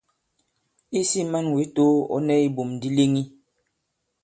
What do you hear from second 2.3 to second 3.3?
ibum di leŋi.